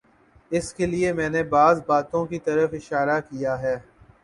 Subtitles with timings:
[0.51, 3.75] اس کے لیے میں نے بعض باتوں کی طرف اشارہ کیا ہے۔